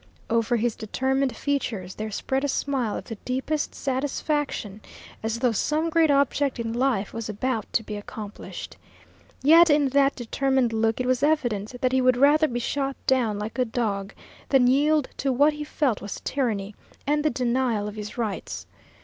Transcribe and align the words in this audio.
Over 0.31 0.55
his 0.55 0.75
determined 0.75 1.35
features 1.37 1.93
there 1.93 2.09
spread 2.09 2.43
a 2.43 2.47
smile 2.47 2.97
of 2.97 3.03
the 3.03 3.17
deepest 3.23 3.75
satisfaction, 3.75 4.81
as 5.21 5.37
though 5.37 5.51
some 5.51 5.89
great 5.91 6.09
object 6.09 6.59
in 6.59 6.73
life 6.73 7.13
was 7.13 7.29
about 7.29 7.71
to 7.73 7.83
be 7.83 7.95
accomplished. 7.95 8.77
Yet 9.43 9.69
in 9.69 9.89
that 9.89 10.15
determined 10.15 10.73
look 10.73 10.99
it 10.99 11.05
was 11.05 11.21
evident 11.21 11.79
that 11.81 11.91
he 11.91 12.01
would 12.01 12.17
rather 12.17 12.47
be 12.47 12.57
shot 12.59 12.95
down 13.05 13.37
like 13.37 13.59
a 13.59 13.63
dog 13.65 14.11
than 14.49 14.65
yield 14.65 15.07
to 15.17 15.31
what 15.31 15.53
he 15.53 15.63
felt 15.63 16.01
was 16.01 16.19
tyranny 16.21 16.73
and 17.05 17.23
the 17.23 17.29
denial 17.29 17.87
of 17.87 17.93
his 17.93 18.17
rights. 18.17 18.65